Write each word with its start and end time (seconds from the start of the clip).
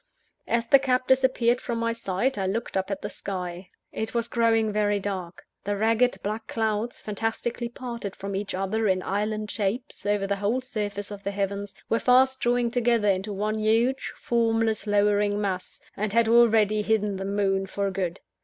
As 0.47 0.65
the 0.65 0.79
cab 0.79 1.05
disappeared 1.05 1.61
from 1.61 1.77
my 1.77 1.91
sight, 1.91 2.35
I 2.35 2.47
looked 2.47 2.75
up 2.75 2.89
at 2.89 3.03
the 3.03 3.09
sky. 3.11 3.69
It 3.91 4.15
was 4.15 4.27
growing 4.27 4.71
very 4.71 4.99
dark. 4.99 5.45
The 5.63 5.77
ragged 5.77 6.17
black 6.23 6.47
clouds, 6.47 6.99
fantastically 6.99 7.69
parted 7.69 8.15
from 8.15 8.35
each 8.35 8.55
other 8.55 8.87
in 8.87 9.03
island 9.03 9.51
shapes 9.51 10.03
over 10.07 10.25
the 10.25 10.37
whole 10.37 10.59
surface 10.61 11.11
of 11.11 11.21
the 11.23 11.29
heavens, 11.29 11.75
were 11.87 11.99
fast 11.99 12.39
drawing 12.39 12.71
together 12.71 13.09
into 13.09 13.31
one 13.31 13.59
huge, 13.59 14.11
formless, 14.15 14.87
lowering 14.87 15.39
mass, 15.39 15.79
and 15.95 16.13
had 16.13 16.27
already 16.27 16.81
hidden 16.81 17.17
the 17.17 17.23
moon 17.23 17.67
for, 17.67 17.91
good. 17.91 18.21